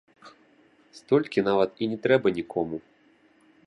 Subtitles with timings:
[1.01, 2.77] Столькі нават і не трэба нікому!